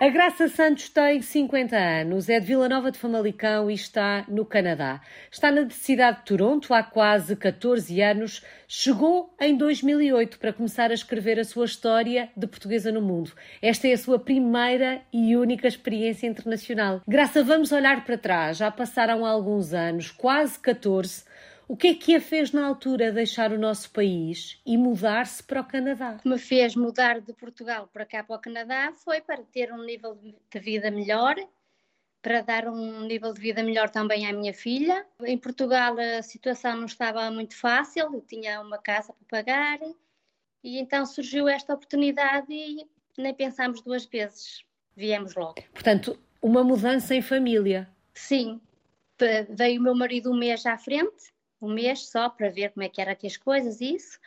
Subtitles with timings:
[0.00, 4.44] A Graça Santos tem 50 anos, é de Vila Nova de Famalicão e está no
[4.44, 5.00] Canadá.
[5.28, 8.44] Está na cidade de Toronto há quase 14 anos.
[8.68, 13.32] Chegou em 2008 para começar a escrever a sua história de portuguesa no mundo.
[13.60, 17.02] Esta é a sua primeira e única experiência internacional.
[17.04, 18.56] Graça, vamos olhar para trás.
[18.56, 21.24] Já passaram alguns anos, quase 14.
[21.68, 25.60] O que é que a fez na altura deixar o nosso país e mudar-se para
[25.60, 26.14] o Canadá?
[26.14, 29.70] O que me fez mudar de Portugal para cá para o Canadá foi para ter
[29.70, 31.36] um nível de vida melhor,
[32.22, 35.06] para dar um nível de vida melhor também à minha filha.
[35.22, 39.78] Em Portugal a situação não estava muito fácil, eu tinha uma casa para pagar
[40.64, 44.64] e então surgiu esta oportunidade e nem pensámos duas vezes,
[44.96, 45.56] viemos logo.
[45.74, 47.86] Portanto, uma mudança em família.
[48.14, 48.58] Sim,
[49.50, 52.88] veio o meu marido um mês à frente um mês só para ver como é
[52.88, 54.18] que era aqui as coisas e isso.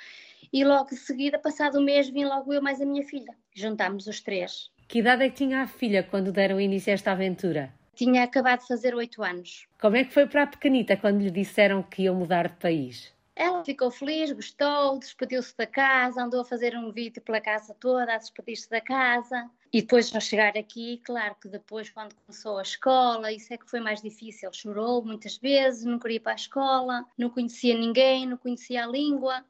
[0.51, 3.33] E logo de seguida, passado um mês, vim logo eu mais a minha filha.
[3.53, 4.69] Juntámos os três.
[4.87, 7.73] Que idade é que tinha a filha quando deram início a esta aventura?
[7.95, 9.67] Tinha acabado de fazer oito anos.
[9.79, 13.13] Como é que foi para a pequenita quando lhe disseram que iam mudar de país?
[13.35, 18.13] Ela ficou feliz, gostou, despediu-se da casa, andou a fazer um vídeo pela casa toda,
[18.13, 19.49] a despedir-se da casa.
[19.71, 23.69] E depois, ao chegar aqui, claro que depois, quando começou a escola, isso é que
[23.69, 24.51] foi mais difícil.
[24.51, 28.87] Chorou muitas vezes, não queria ir para a escola, não conhecia ninguém, não conhecia a
[28.87, 29.45] língua.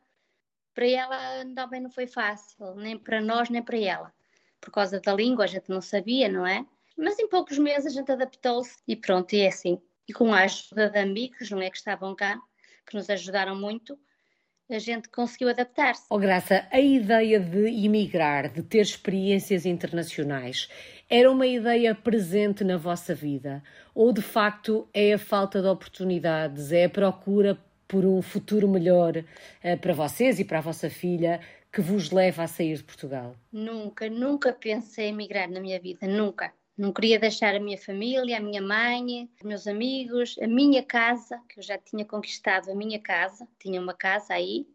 [0.76, 1.18] Para ela
[1.56, 4.14] também não foi fácil, nem para nós, nem para ela.
[4.62, 6.66] Por causa da língua, a gente não sabia, não é?
[6.96, 9.82] Mas em poucos meses a gente adaptou-se e pronto, e é assim.
[10.08, 12.40] E com a ajuda de amigos, não é que estavam cá,
[12.86, 13.98] que nos ajudaram muito,
[14.70, 16.06] a gente conseguiu adaptar-se.
[16.10, 20.70] Oh, Graça, a ideia de emigrar, de ter experiências internacionais,
[21.10, 23.62] era uma ideia presente na vossa vida?
[23.94, 29.18] Ou de facto é a falta de oportunidades, é a procura por um futuro melhor
[29.18, 33.36] uh, para vocês e para a vossa filha que vos leva a sair de Portugal?
[33.52, 36.54] Nunca, nunca pensei em emigrar na minha vida, nunca.
[36.78, 41.40] Não queria deixar a minha família, a minha mãe, os meus amigos, a minha casa,
[41.50, 44.66] que eu já tinha conquistado a minha casa, tinha uma casa aí,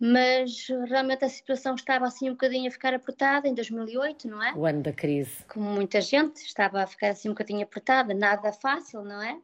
[0.00, 4.54] mas realmente a situação estava assim um bocadinho a ficar apertada em 2008, não é?
[4.54, 5.44] O ano da crise.
[5.46, 9.38] Como muita gente estava a ficar assim um bocadinho apertada, nada fácil, não é?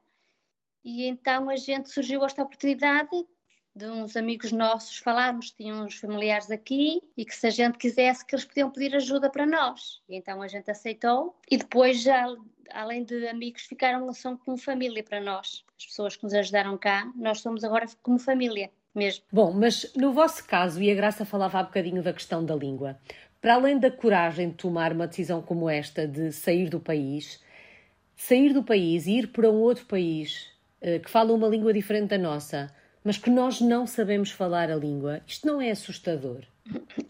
[0.84, 3.27] E então a gente surgiu esta oportunidade
[3.75, 8.25] de uns amigos nossos falarmos, tinham uns familiares aqui e que se a gente quisesse
[8.25, 10.01] que eles podiam pedir ajuda para nós.
[10.09, 12.27] E então a gente aceitou e depois já
[12.71, 15.65] além de amigos ficaram são como família para nós.
[15.79, 19.25] As pessoas que nos ajudaram cá, nós somos agora como família mesmo.
[19.33, 22.99] Bom, mas no vosso caso, e a Graça falava há bocadinho da questão da língua,
[23.41, 27.43] para além da coragem de tomar uma decisão como esta de sair do país,
[28.17, 32.11] sair do país e ir para um outro país eh, que fala uma língua diferente
[32.11, 32.73] da nossa,
[33.04, 36.42] mas que nós não sabemos falar a língua, isto não é assustador?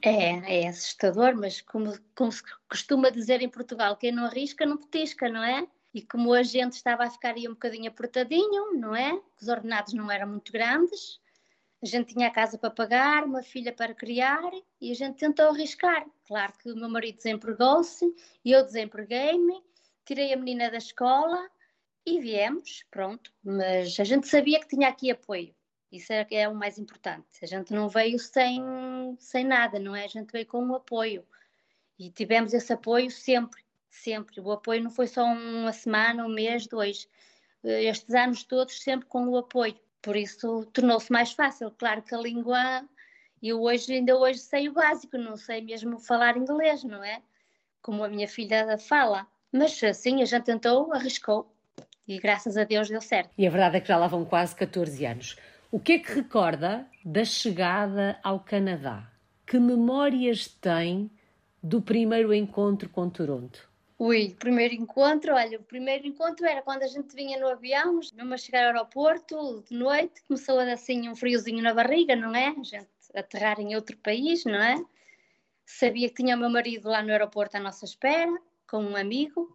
[0.02, 4.76] É, é assustador, mas como, como se costuma dizer em Portugal, quem não arrisca não
[4.76, 5.66] petisca, não é?
[5.94, 9.16] E como a gente estava a ficar aí um bocadinho apertadinho, não é?
[9.40, 11.20] Os ordenados não eram muito grandes,
[11.80, 14.50] a gente tinha a casa para pagar, uma filha para criar
[14.80, 16.04] e a gente tentou arriscar.
[16.26, 18.04] Claro que o meu marido desempregou-se
[18.44, 19.62] e eu desempreguei-me,
[20.04, 21.48] tirei a menina da escola
[22.06, 23.30] e viemos, pronto.
[23.44, 25.54] Mas a gente sabia que tinha aqui apoio.
[25.94, 27.24] Isso é, é o mais importante.
[27.40, 28.60] A gente não veio sem,
[29.20, 30.04] sem nada, não é?
[30.04, 31.24] A gente veio com um apoio.
[31.96, 34.40] E tivemos esse apoio sempre, sempre.
[34.40, 37.08] O apoio não foi só uma semana, um mês, dois.
[37.62, 39.76] Eh, estes anos todos sempre com o apoio.
[40.02, 41.70] Por isso tornou-se mais fácil.
[41.70, 42.84] Claro que a língua,
[43.40, 47.22] eu hoje, ainda hoje sei o básico, não sei mesmo falar inglês, não é?
[47.80, 49.28] Como a minha filha fala.
[49.52, 51.54] Mas assim, a gente tentou, arriscou.
[52.08, 53.30] E graças a Deus deu certo.
[53.38, 55.36] E a verdade é que já lá vão quase 14 anos.
[55.74, 59.10] O que é que recorda da chegada ao Canadá?
[59.44, 61.10] Que memórias tem
[61.60, 63.68] do primeiro encontro com Toronto?
[63.98, 68.34] Ui, primeiro encontro, olha, o primeiro encontro era quando a gente vinha no avião, mesmo
[68.34, 72.32] a chegar ao aeroporto de noite, começou a dar assim um friozinho na barriga, não
[72.36, 72.50] é?
[72.50, 74.80] A gente aterrar em outro país, não é?
[75.66, 78.32] Sabia que tinha o meu marido lá no aeroporto à nossa espera,
[78.70, 79.52] com um amigo,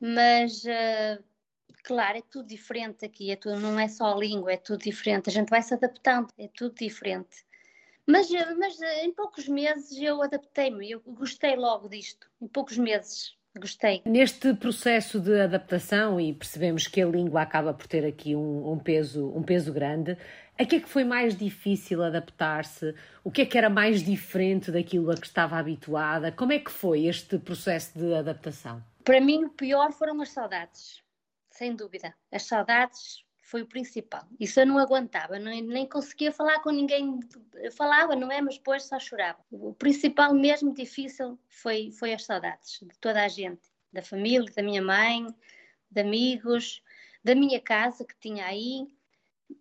[0.00, 1.24] mas uh,
[1.84, 5.28] Claro, é tudo diferente aqui, é tudo, não é só a língua, é tudo diferente,
[5.28, 7.44] a gente vai se adaptando, é tudo diferente.
[8.06, 14.02] Mas, mas em poucos meses eu adaptei-me, eu gostei logo disto, em poucos meses gostei.
[14.04, 18.78] Neste processo de adaptação, e percebemos que a língua acaba por ter aqui um, um
[18.78, 20.16] peso, um peso grande,
[20.58, 22.94] a que é que foi mais difícil adaptar-se?
[23.22, 26.32] O que é que era mais diferente daquilo a que estava habituada?
[26.32, 28.82] Como é que foi este processo de adaptação?
[29.04, 31.03] Para mim, o pior foram as saudades
[31.54, 32.14] sem dúvida.
[32.32, 34.26] As saudades foi o principal.
[34.40, 37.20] Isso eu não aguentava, nem, nem conseguia falar com ninguém.
[37.54, 38.40] Eu falava, não é?
[38.40, 39.38] Mas depois só chorava.
[39.50, 43.62] O principal mesmo difícil foi, foi as saudades de toda a gente,
[43.92, 45.26] da família, da minha mãe,
[45.90, 46.82] de amigos,
[47.22, 48.88] da minha casa que tinha aí.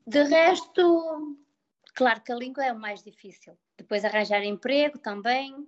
[0.07, 1.37] De resto,
[1.93, 3.57] claro que a língua é o mais difícil.
[3.77, 5.67] Depois arranjar emprego também,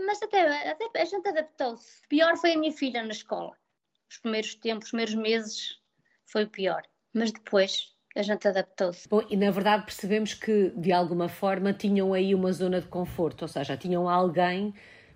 [0.00, 2.00] mas até, até a gente adaptou-se.
[2.08, 3.54] Pior foi a minha filha na escola.
[4.10, 5.78] Os primeiros tempos, os primeiros meses,
[6.26, 6.82] foi o pior
[7.18, 9.08] mas depois a gente adaptou-se.
[9.08, 13.42] Bom, e na verdade percebemos que de alguma forma tinham aí uma zona de conforto,
[13.42, 14.74] ou seja, tinham alguém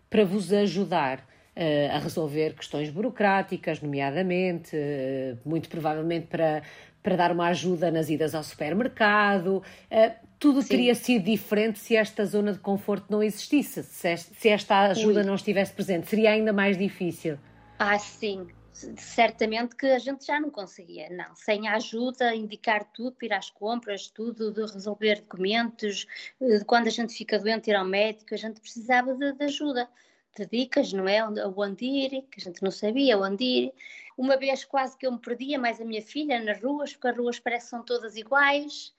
[0.08, 6.62] para vos ajudar uh, a resolver questões burocráticas, nomeadamente, uh, muito provavelmente para,
[7.02, 9.62] para dar uma ajuda nas idas ao supermercado.
[9.90, 10.68] Uh, tudo Sim.
[10.68, 15.26] teria sido diferente se esta zona de conforto não existisse, se esta ajuda Ui.
[15.26, 16.08] não estivesse presente.
[16.08, 17.38] Seria ainda mais difícil.
[17.78, 21.34] Ah, sim, certamente que a gente já não conseguia, não.
[21.34, 26.06] Sem a ajuda, indicar tudo, ir às compras, tudo, de resolver documentos,
[26.40, 29.44] de eh, quando a gente fica doente, ir ao médico, a gente precisava de, de
[29.44, 29.88] ajuda,
[30.36, 31.22] de dicas, não é?
[31.24, 33.74] Onde ir, que a gente não sabia onde ir.
[34.16, 37.16] Uma vez quase que eu me perdia, mais a minha filha, nas ruas, porque as
[37.16, 38.94] ruas parecem são todas iguais,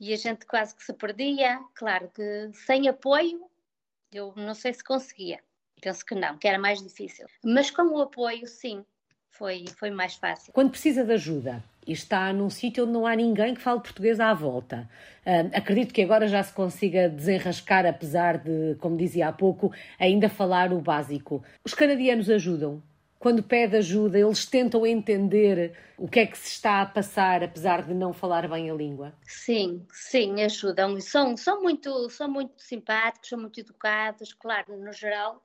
[0.00, 1.60] e a gente quase que se perdia.
[1.74, 3.48] Claro que sem apoio,
[4.12, 5.40] eu não sei se conseguia.
[5.80, 7.26] Penso que não, que era mais difícil.
[7.44, 8.84] Mas com o apoio, sim,
[9.32, 10.52] foi, foi mais fácil.
[10.52, 14.20] Quando precisa de ajuda e está num sítio onde não há ninguém que fale português
[14.20, 14.88] à volta,
[15.26, 20.28] uh, acredito que agora já se consiga desenrascar, apesar de, como dizia há pouco, ainda
[20.28, 21.42] falar o básico.
[21.64, 22.82] Os canadianos ajudam.
[23.18, 27.82] Quando pede ajuda, eles tentam entender o que é que se está a passar, apesar
[27.82, 29.12] de não falar bem a língua?
[29.24, 31.00] Sim, sim, ajudam.
[31.00, 35.40] São, são, muito, são muito simpáticos, são muito educados, claro, no geral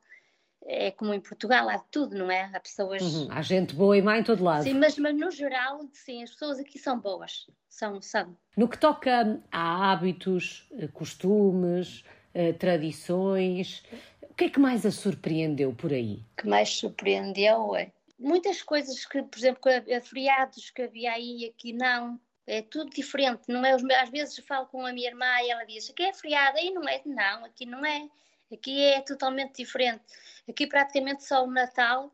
[0.67, 2.51] é como em Portugal, há de tudo, não é?
[2.53, 3.01] Há pessoas.
[3.01, 3.27] Uhum.
[3.31, 4.63] Há gente boa e má em todo lado.
[4.63, 7.47] Sim, mas, mas no geral, sim, as pessoas aqui são boas.
[7.69, 8.35] São, são.
[8.55, 12.03] No que toca a hábitos, eh, costumes,
[12.33, 13.83] eh, tradições,
[14.21, 16.25] o que é que mais a surpreendeu por aí?
[16.33, 19.61] O que mais surpreendeu é muitas coisas que, por exemplo,
[20.03, 22.19] feriados que havia aí e aqui não.
[22.45, 23.73] É tudo diferente, não é?
[23.73, 26.87] Às vezes falo com a minha irmã e ela diz que é feriado, aí não
[26.87, 28.07] é, não, aqui não é.
[28.51, 30.03] Aqui é totalmente diferente.
[30.47, 32.13] Aqui praticamente só o Natal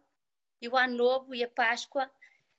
[0.61, 2.09] e o Ano Novo e a Páscoa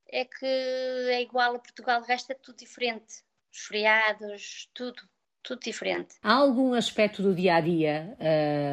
[0.09, 3.25] é que é igual a Portugal, o resto é tudo diferente.
[3.53, 5.03] Os feriados, tudo,
[5.43, 6.17] tudo diferente.
[6.23, 8.17] Há algum aspecto do dia a dia,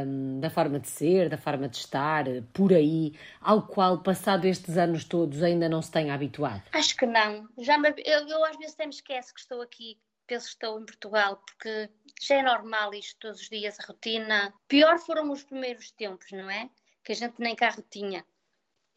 [0.05, 4.77] hum, da forma de ser, da forma de estar, por aí, ao qual, passado estes
[4.77, 6.63] anos todos, ainda não se tenha habituado?
[6.73, 7.47] Acho que não.
[7.57, 9.99] Já me, eu, eu às vezes até me esqueço que estou aqui
[10.31, 11.89] penso que estou em Portugal, porque
[12.21, 14.53] já é normal isto todos os dias, a rotina.
[14.65, 16.69] Pior foram os primeiros tempos, não é?
[17.03, 18.25] Que a gente nem carro tinha.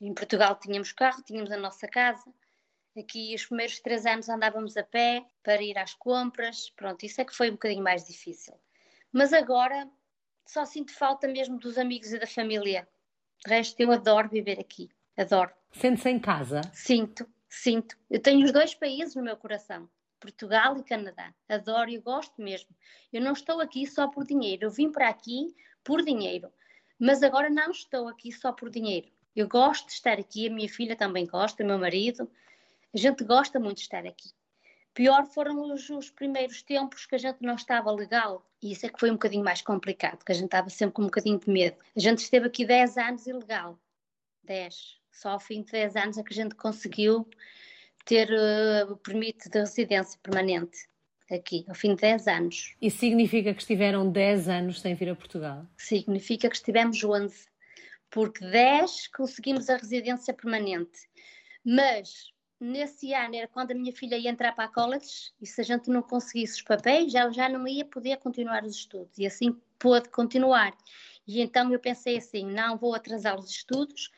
[0.00, 2.32] Em Portugal tínhamos carro, tínhamos a nossa casa.
[2.96, 6.70] Aqui, os primeiros três anos andávamos a pé para ir às compras.
[6.70, 8.54] Pronto, isso é que foi um bocadinho mais difícil.
[9.10, 9.90] Mas agora
[10.46, 12.86] só sinto falta mesmo dos amigos e da família.
[13.44, 14.88] De resto, eu adoro viver aqui.
[15.16, 15.50] Adoro.
[15.72, 16.60] Sente-se em casa?
[16.72, 17.98] Sinto, sinto.
[18.08, 19.90] Eu tenho os dois países no meu coração.
[20.24, 21.34] Portugal e Canadá.
[21.46, 22.74] Adoro e gosto mesmo.
[23.12, 24.64] Eu não estou aqui só por dinheiro.
[24.64, 25.54] Eu vim para aqui
[25.84, 26.50] por dinheiro.
[26.98, 29.08] Mas agora não estou aqui só por dinheiro.
[29.36, 32.30] Eu gosto de estar aqui, a minha filha também gosta, o meu marido.
[32.94, 34.30] A gente gosta muito de estar aqui.
[34.94, 38.48] Pior foram os, os, primeiros tempos que a gente não estava legal.
[38.62, 41.02] E isso é que foi um bocadinho mais complicado, que a gente estava sempre com
[41.02, 41.76] um bocadinho de medo.
[41.94, 43.78] A gente esteve aqui 10 anos ilegal.
[44.44, 44.98] 10.
[45.12, 47.28] Só ao fim de 10 anos é que a gente conseguiu
[48.04, 50.88] ter uh, o permite de residência permanente
[51.30, 52.74] aqui, ao fim de 10 anos.
[52.80, 55.66] Isso significa que estiveram 10 anos sem vir a Portugal?
[55.76, 57.46] Significa que estivemos 11,
[58.10, 61.08] porque 10 conseguimos a residência permanente.
[61.64, 65.60] Mas nesse ano era quando a minha filha ia entrar para a college e se
[65.60, 69.26] a gente não conseguisse os papéis, ela já não ia poder continuar os estudos e
[69.26, 70.76] assim pôde continuar.
[71.26, 74.10] E então eu pensei assim: não vou atrasar os estudos.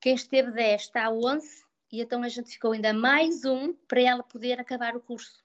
[0.00, 4.00] Quem esteve 10 está a 11 e então a gente ficou ainda mais um para
[4.00, 5.44] ela poder acabar o curso.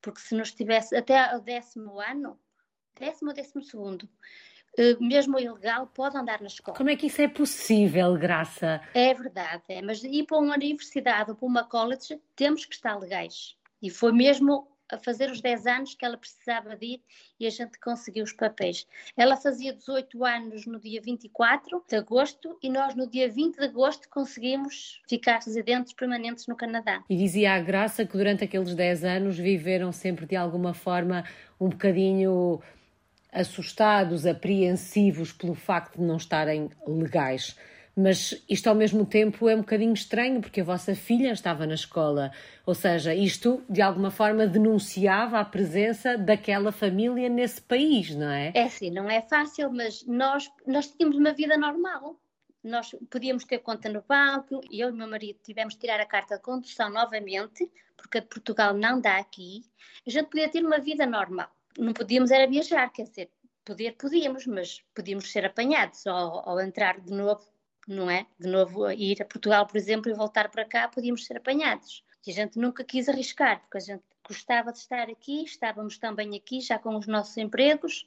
[0.00, 2.38] Porque se não estivesse até o décimo ano,
[2.98, 4.08] décimo ou décimo segundo,
[4.76, 6.76] eh, mesmo ilegal, pode andar na escola.
[6.76, 8.82] Como é que isso é possível, Graça?
[8.92, 9.80] É verdade, é.
[9.80, 13.56] mas ir para uma universidade ou para uma college, temos que estar legais.
[13.80, 17.02] E foi mesmo a fazer os 10 anos que ela precisava de ir
[17.38, 18.86] e a gente conseguiu os papéis.
[19.16, 23.64] Ela fazia 18 anos no dia 24 de agosto e nós no dia 20 de
[23.64, 27.02] agosto conseguimos ficar residentes permanentes no Canadá.
[27.08, 31.24] E dizia a Graça que durante aqueles 10 anos viveram sempre de alguma forma
[31.60, 32.60] um bocadinho
[33.32, 37.56] assustados, apreensivos pelo facto de não estarem legais.
[37.96, 41.74] Mas isto ao mesmo tempo é um bocadinho estranho, porque a vossa filha estava na
[41.74, 42.32] escola.
[42.66, 48.50] Ou seja, isto de alguma forma denunciava a presença daquela família nesse país, não é?
[48.54, 52.18] É sim, não é fácil, mas nós, nós tínhamos uma vida normal.
[52.64, 56.36] Nós podíamos ter conta no banco, eu e meu marido tivemos de tirar a carta
[56.36, 59.62] de condução novamente, porque a de Portugal não dá aqui.
[60.04, 61.48] A gente podia ter uma vida normal.
[61.78, 63.30] Não podíamos era viajar, quer dizer,
[63.64, 67.53] poder podíamos, mas podíamos ser apanhados ao, ao entrar de novo
[67.86, 68.26] não é?
[68.38, 72.04] De novo, ir a Portugal, por exemplo, e voltar para cá, podíamos ser apanhados.
[72.26, 76.34] E a gente nunca quis arriscar, porque a gente gostava de estar aqui, estávamos também
[76.36, 78.06] aqui, já com os nossos empregos,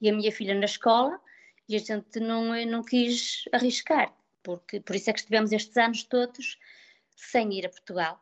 [0.00, 1.20] e a minha filha na escola,
[1.68, 4.12] e a gente não, não quis arriscar,
[4.42, 6.58] porque por isso é que estivemos estes anos todos
[7.14, 8.20] sem ir a Portugal.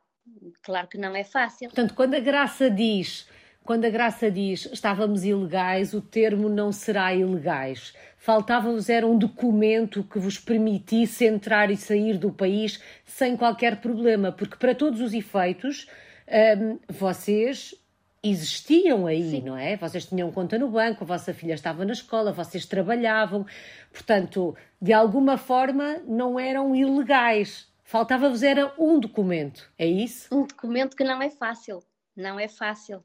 [0.62, 1.68] Claro que não é fácil.
[1.68, 3.26] Portanto, quando a Graça diz
[3.68, 7.92] quando a Graça diz estávamos ilegais, o termo não será ilegais.
[8.16, 14.32] Faltava-vos era um documento que vos permitisse entrar e sair do país sem qualquer problema,
[14.32, 15.86] porque para todos os efeitos
[16.58, 17.74] hum, vocês
[18.22, 19.42] existiam aí, Sim.
[19.42, 19.76] não é?
[19.76, 23.44] Vocês tinham conta no banco, a vossa filha estava na escola, vocês trabalhavam,
[23.92, 27.68] portanto, de alguma forma não eram ilegais.
[27.84, 30.34] Faltava-vos era um documento, é isso?
[30.34, 31.80] Um documento que não é fácil,
[32.16, 33.04] não é fácil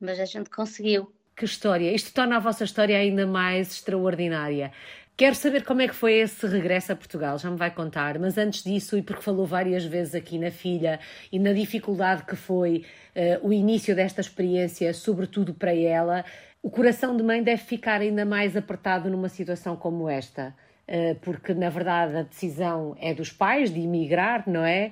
[0.00, 1.12] mas a gente conseguiu.
[1.36, 1.92] Que história!
[1.92, 4.72] Isto torna a vossa história ainda mais extraordinária.
[5.20, 8.38] Quero saber como é que foi esse regresso a Portugal, já me vai contar, mas
[8.38, 10.98] antes disso, e porque falou várias vezes aqui na filha
[11.30, 16.24] e na dificuldade que foi uh, o início desta experiência, sobretudo para ela,
[16.62, 20.54] o coração de mãe deve ficar ainda mais apertado numa situação como esta,
[20.88, 24.90] uh, porque na verdade a decisão é dos pais de emigrar, não é?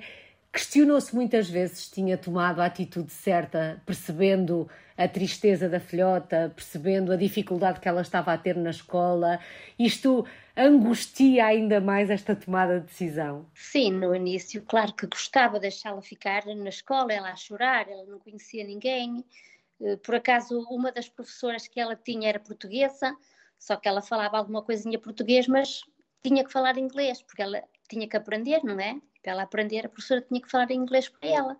[0.51, 7.11] Questionou-se muitas vezes se tinha tomado a atitude certa, percebendo a tristeza da filhota, percebendo
[7.11, 9.39] a dificuldade que ela estava a ter na escola.
[9.77, 10.25] Isto
[10.57, 13.45] angustia ainda mais esta tomada de decisão?
[13.53, 18.05] Sim, no início, claro que gostava de deixá-la ficar na escola, ela a chorar, ela
[18.05, 19.23] não conhecia ninguém.
[19.79, 23.15] Eh, por acaso, uma das professoras que ela tinha era portuguesa,
[23.57, 25.81] só que ela falava alguma coisinha português, mas
[26.23, 28.99] tinha que falar inglês, porque ela tinha que aprender, não é?
[29.21, 31.57] Para ela aprender, a professora tinha que falar inglês para ela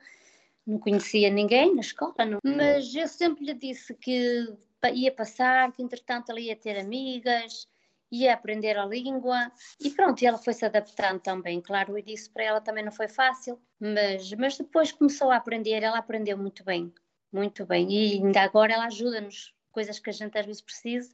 [0.69, 2.39] não conhecia ninguém na escola, não.
[2.43, 4.55] mas eu sempre lhe disse que
[4.93, 7.67] ia passar, que entretanto ela ia ter amigas,
[8.11, 11.59] ia aprender a língua e pronto, ela foi se adaptando também.
[11.59, 15.83] Claro, e disse para ela também não foi fácil, mas, mas depois começou a aprender,
[15.83, 16.93] ela aprendeu muito bem,
[17.31, 21.11] muito bem, e ainda agora ela ajuda-nos, coisas que a gente às vezes precisa,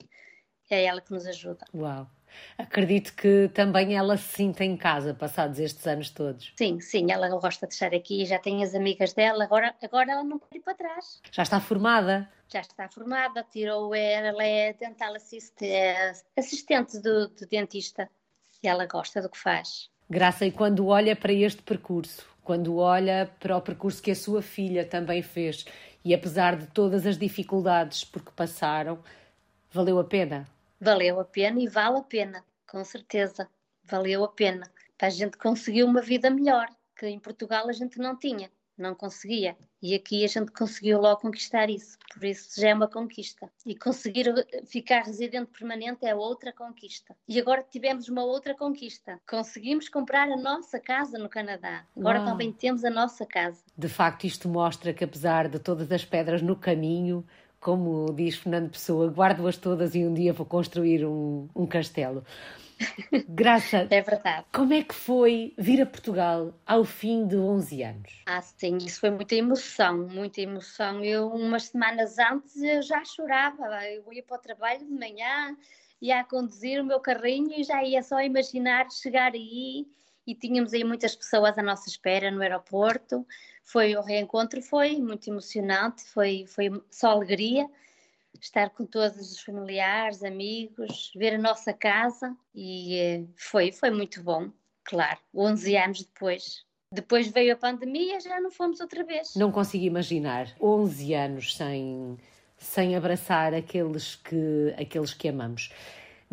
[0.70, 1.66] é ela que nos ajuda.
[1.74, 2.10] Uau!
[2.58, 6.54] Acredito que também ela se sinta em casa, passados estes anos todos.
[6.58, 10.24] Sim, sim, ela gosta de estar aqui, já tem as amigas dela, agora, agora ela
[10.24, 11.22] não quer ir para trás.
[11.32, 12.30] Já está formada?
[12.48, 18.10] Já está formada, tirou, ela é dental assist, é assistente do, do dentista
[18.64, 19.90] e ela gosta do que faz.
[20.10, 24.42] Graça, e quando olha para este percurso, quando olha para o percurso que a sua
[24.42, 25.66] filha também fez,
[26.04, 29.00] e apesar de todas as dificuldades por que passaram,
[29.72, 30.48] valeu a pena?
[30.80, 33.50] Valeu a pena e vale a pena, com certeza,
[33.84, 34.70] valeu a pena.
[35.00, 36.68] A gente conseguiu uma vida melhor,
[36.98, 39.58] que em Portugal a gente não tinha, não conseguia.
[39.82, 43.50] E aqui a gente conseguiu logo conquistar isso, por isso já é uma conquista.
[43.66, 44.34] E conseguir
[44.66, 47.16] ficar residente permanente é outra conquista.
[47.28, 49.20] E agora tivemos uma outra conquista.
[49.30, 51.86] Conseguimos comprar a nossa casa no Canadá.
[51.96, 52.30] Agora Uau.
[52.30, 53.64] também temos a nossa casa.
[53.78, 57.26] De facto, isto mostra que apesar de todas as pedras no caminho,
[57.66, 62.24] como diz Fernando Pessoa, guardo-as todas e um dia vou construir um, um castelo.
[63.28, 64.46] Graça, é verdade.
[64.54, 68.22] Como é que foi vir a Portugal ao fim de 11 anos?
[68.28, 71.04] Ah, sim, isso foi muita emoção, muita emoção.
[71.04, 73.66] Eu, umas semanas antes, eu já chorava.
[73.88, 75.58] Eu ia para o trabalho de manhã,
[76.00, 79.88] ia a conduzir o meu carrinho e já ia só imaginar chegar aí.
[80.28, 83.26] E tínhamos aí muitas pessoas à nossa espera no aeroporto
[83.66, 87.68] foi o reencontro, foi muito emocionante, foi, foi só alegria
[88.40, 94.22] estar com todos os familiares, amigos, ver a nossa casa e eh, foi, foi muito
[94.22, 94.52] bom,
[94.84, 96.64] claro, 11 anos depois.
[96.92, 99.36] Depois veio a pandemia, já não fomos outra vez.
[99.36, 102.18] Não consigo imaginar 11 anos sem,
[102.58, 105.72] sem abraçar aqueles que, aqueles que amamos.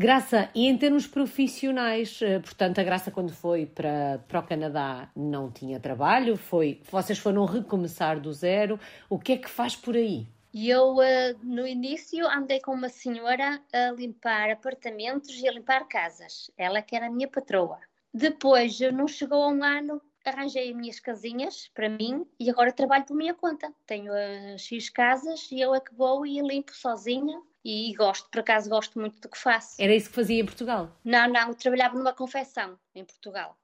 [0.03, 5.09] Graça, e em termos profissionais, eh, portanto, a Graça quando foi para, para o Canadá
[5.15, 9.95] não tinha trabalho, foi, vocês foram recomeçar do zero, o que é que faz por
[9.95, 10.27] aí?
[10.53, 16.51] Eu, uh, no início, andei com uma senhora a limpar apartamentos e a limpar casas,
[16.59, 17.79] ela que era a minha patroa.
[18.13, 23.05] Depois, não chegou a um ano arranjei as minhas casinhas para mim e agora trabalho
[23.05, 23.73] por minha conta.
[23.87, 24.13] Tenho
[24.55, 28.69] as X casas e eu é que vou e limpo sozinha e gosto, por acaso
[28.69, 29.81] gosto muito do que faço.
[29.81, 30.91] Era isso que fazia em Portugal?
[31.05, 33.57] Não, não, trabalhava numa confecção em Portugal.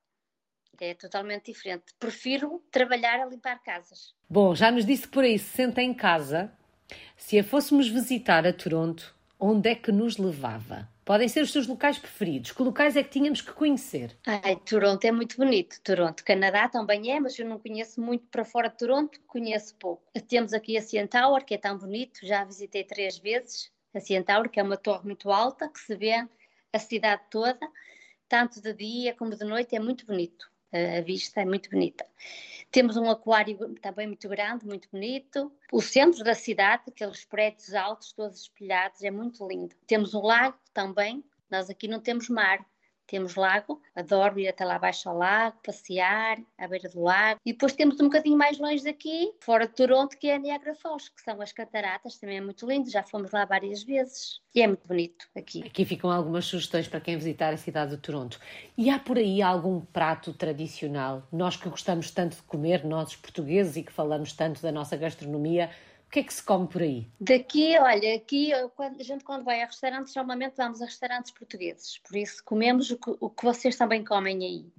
[0.81, 1.87] É totalmente diferente.
[1.99, 4.15] Prefiro trabalhar a limpar casas.
[4.31, 6.53] Bom, já nos disse que por aí se senta em casa.
[7.17, 10.89] Se a fôssemos visitar a Toronto, onde é que nos levava?
[11.05, 12.53] Podem ser os seus locais preferidos.
[12.53, 14.17] Que locais é que tínhamos que conhecer?
[14.27, 15.81] Ai, Toronto é muito bonito.
[15.83, 20.03] Toronto, Canadá também é, mas eu não conheço muito para fora de Toronto, conheço pouco.
[20.29, 23.73] Temos aqui a CN Tower, que é tão bonito, já visitei três vezes.
[23.99, 26.27] A Tower, que é uma torre muito alta, que se vê
[26.73, 27.59] a cidade toda,
[28.29, 30.51] tanto de dia como de noite, é muito bonito.
[30.73, 32.07] A vista é muito bonita.
[32.71, 35.51] Temos um aquário também muito grande, muito bonito.
[35.73, 39.75] O centro da cidade, aqueles prédios altos, todos espelhados, é muito lindo.
[39.87, 41.25] Temos um lago também.
[41.51, 42.65] Nós aqui não temos mar,
[43.09, 47.41] temos lago, adoro ir até lá abaixo ao lago, passear à beira do lago.
[47.45, 50.75] E depois temos um bocadinho mais longe daqui, fora de Toronto, que é a Niagara
[50.75, 54.41] Falls, que são as cataratas, também é muito lindo, já fomos lá várias vezes.
[54.55, 55.63] E é muito bonito aqui.
[55.65, 58.39] Aqui ficam algumas sugestões para quem visitar a cidade de Toronto.
[58.77, 61.23] E há por aí algum prato tradicional?
[61.33, 65.71] Nós que gostamos tanto de comer, nós portugueses, e que falamos tanto da nossa gastronomia,
[66.09, 67.07] o que é que se come por aí?
[67.21, 72.17] Daqui, olha, aqui a gente quando vai a restaurantes, normalmente vamos a restaurantes portugueses, por
[72.17, 74.73] isso comemos o que, o que vocês também comem aí.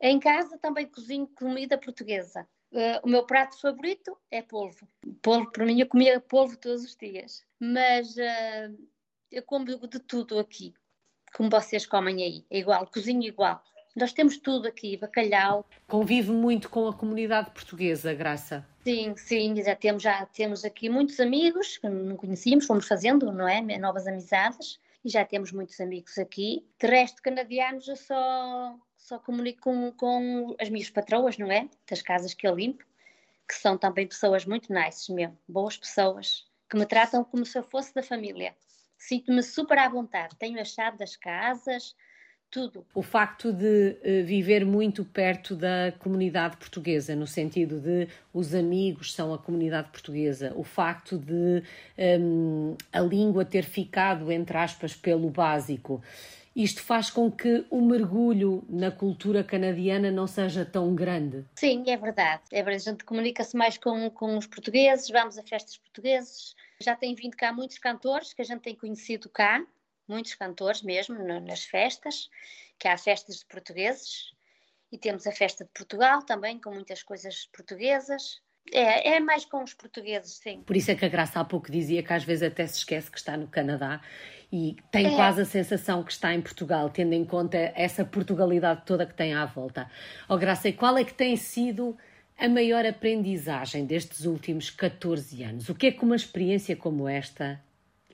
[0.00, 2.46] Em casa também cozinho comida portuguesa.
[2.70, 4.86] Uh, o meu prato favorito é polvo.
[5.20, 7.44] Polvo, para mim, eu comia polvo todos os dias.
[7.58, 8.88] Mas uh,
[9.32, 10.74] eu como de tudo aqui,
[11.34, 12.46] como vocês comem aí.
[12.48, 13.64] É igual, cozinho igual.
[13.98, 15.66] Nós temos tudo aqui, bacalhau.
[15.86, 18.64] Convive muito com a comunidade portuguesa, Graça?
[18.84, 23.48] Sim, sim, já temos, já temos aqui muitos amigos que não conhecíamos, fomos fazendo, não
[23.48, 23.60] é?
[23.78, 26.64] Novas amizades e já temos muitos amigos aqui.
[26.78, 31.68] De resto, canadianos, eu só, só comunico com, com as minhas patroas, não é?
[31.88, 32.84] Das casas que eu limpo,
[33.48, 37.64] que são também pessoas muito nice mesmo, boas pessoas, que me tratam como se eu
[37.64, 38.54] fosse da família.
[38.96, 41.96] Sinto-me super à vontade, tenho a chave das casas,
[42.50, 42.84] tudo.
[42.94, 49.12] O facto de uh, viver muito perto da comunidade portuguesa, no sentido de os amigos
[49.12, 51.62] são a comunidade portuguesa, o facto de
[52.20, 56.02] um, a língua ter ficado, entre aspas, pelo básico.
[56.58, 61.44] Isto faz com que o mergulho na cultura canadiana não seja tão grande.
[61.54, 62.42] Sim, é verdade.
[62.50, 62.88] É verdade.
[62.88, 66.56] A gente comunica-se mais com, com os portugueses, vamos a festas portugueses.
[66.80, 69.64] Já tem vindo cá muitos cantores que a gente tem conhecido cá,
[70.08, 72.28] muitos cantores mesmo no, nas festas,
[72.78, 74.32] que há festas de portugueses
[74.90, 78.40] e temos a festa de Portugal também, com muitas coisas portuguesas.
[78.72, 80.62] É, é mais com os portugueses, sim.
[80.62, 83.10] Por isso é que a Graça há pouco dizia que às vezes até se esquece
[83.10, 84.00] que está no Canadá
[84.52, 85.16] e tem é.
[85.16, 89.34] quase a sensação que está em Portugal, tendo em conta essa Portugalidade toda que tem
[89.34, 89.90] à volta.
[90.28, 91.96] Ó oh, Graça, e qual é que tem sido
[92.36, 95.68] a maior aprendizagem destes últimos 14 anos?
[95.68, 97.62] O que é que uma experiência como esta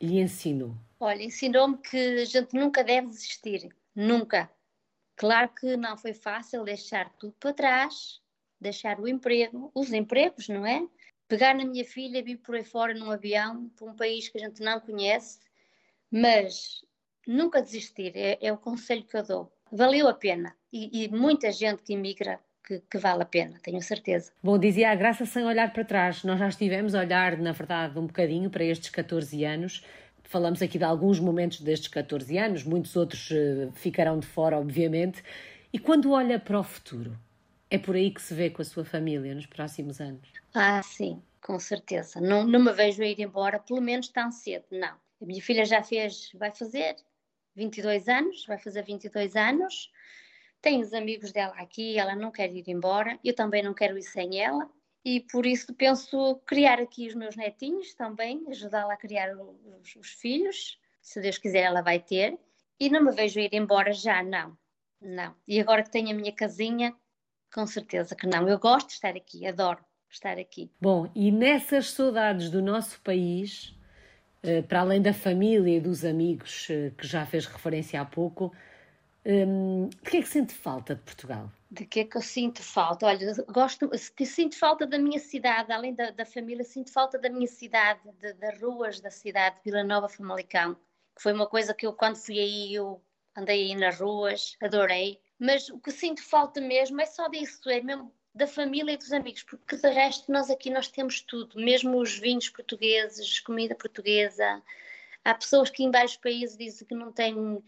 [0.00, 0.74] lhe ensinou?
[0.98, 4.50] Olha, ensinou-me que a gente nunca deve desistir, nunca.
[5.16, 8.20] Claro que não foi fácil deixar tudo para trás,
[8.60, 10.86] deixar o emprego, os empregos, não é?
[11.28, 14.46] Pegar na minha filha, vir por aí fora num avião para um país que a
[14.46, 15.38] gente não conhece,
[16.10, 16.84] mas
[17.26, 19.52] nunca desistir, é, é o conselho que eu dou.
[19.70, 23.82] Valeu a pena e, e muita gente que emigra que, que, vale a pena, tenho
[23.82, 24.32] certeza.
[24.42, 26.24] Bom, dizia a Graça sem olhar para trás.
[26.24, 29.84] Nós já estivemos a olhar, na verdade, um bocadinho para estes 14 anos
[30.24, 35.22] falamos aqui de alguns momentos destes 14 anos, muitos outros uh, ficarão de fora, obviamente.
[35.72, 37.16] E quando olha para o futuro,
[37.70, 40.28] é por aí que se vê com a sua família nos próximos anos?
[40.52, 42.20] Ah, sim, com certeza.
[42.20, 44.96] Não, não me vejo a ir embora, pelo menos tão cedo, não.
[45.20, 46.96] A minha filha já fez, vai fazer
[47.54, 49.90] 22 anos, vai fazer 22 anos.
[50.60, 54.02] Tem os amigos dela aqui, ela não quer ir embora, eu também não quero ir
[54.02, 54.68] sem ela
[55.04, 60.08] e por isso penso criar aqui os meus netinhos também, ajudá-la a criar os, os,
[60.12, 62.38] filhos, se Deus quiser ela vai ter,
[62.80, 64.56] e não me vejo ir embora já, não,
[65.00, 65.34] não.
[65.46, 66.94] E agora que tenho a minha casinha,
[67.52, 68.48] com certeza que não.
[68.48, 70.70] Eu gosto de estar aqui, adoro estar aqui.
[70.80, 73.74] Bom, e nessas saudades do nosso país,
[74.42, 78.52] eh, para além da família e dos amigos eh, que já fez referência há pouco,
[79.26, 81.50] hum, de que é que sente falta de Portugal?
[81.70, 83.06] De que é que eu sinto falta?
[83.06, 83.90] Olha, gosto,
[84.24, 88.32] sinto falta da minha cidade, além da, da família, sinto falta da minha cidade, de,
[88.34, 90.74] das ruas da cidade, Vila Nova Famalicão,
[91.16, 93.02] que foi uma coisa que eu, quando fui aí, eu
[93.36, 95.20] andei aí nas ruas, adorei.
[95.38, 99.12] Mas o que sinto falta mesmo é só disso, é mesmo da família e dos
[99.12, 104.60] amigos, porque de resto nós aqui nós temos tudo, mesmo os vinhos portugueses, comida portuguesa,
[105.24, 107.62] Há pessoas que em vários países dizem que não têm uh,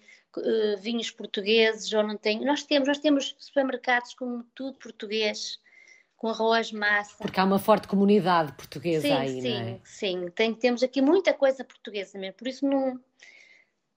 [0.79, 2.45] vinhos portugueses ou não têm.
[2.45, 5.59] Nós temos, nós temos supermercados com tudo português,
[6.17, 7.17] com arroz, massa.
[7.19, 9.81] Porque há uma forte comunidade portuguesa sim, aí, sim, não é?
[9.85, 12.35] Sim, tem, temos aqui muita coisa portuguesa mesmo.
[12.35, 13.01] Por isso não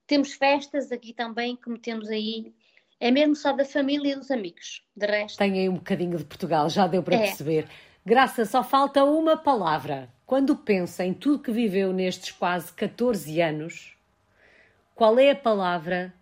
[0.08, 2.54] temos festas aqui também, como temos aí.
[3.00, 4.84] É mesmo só da família e dos amigos.
[4.96, 5.38] De resto.
[5.38, 7.20] Tem aí um bocadinho de Portugal, já deu para é.
[7.20, 7.70] perceber.
[8.06, 10.12] Graça, só falta uma palavra.
[10.30, 13.98] Quando pensa em tudo que viveu nestes quase 14 anos,
[14.94, 16.14] qual é a palavra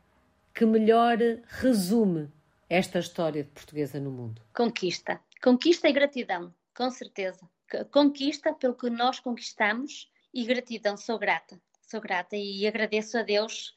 [0.56, 2.32] que melhor resume
[2.70, 4.42] esta história de portuguesa no mundo?
[4.56, 5.20] Conquista.
[5.44, 7.50] Conquista e gratidão, com certeza.
[7.92, 10.96] Conquista pelo que nós conquistamos e gratidão.
[10.96, 13.76] Sou grata, sou grata e agradeço a Deus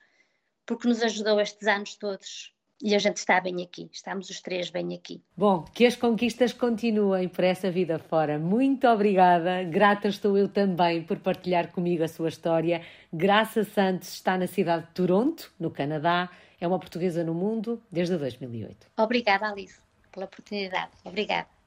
[0.65, 4.71] porque nos ajudou estes anos todos e a gente está bem aqui, estamos os três
[4.71, 5.23] bem aqui.
[5.37, 8.39] Bom, que as conquistas continuem por essa vida fora.
[8.39, 12.83] Muito obrigada, grata estou eu também por partilhar comigo a sua história.
[13.13, 18.17] Graça Santos está na cidade de Toronto, no Canadá, é uma portuguesa no mundo desde
[18.17, 18.87] 2008.
[18.99, 19.81] Obrigada, Alice,
[20.13, 20.91] pela oportunidade.
[21.05, 21.60] Obrigada.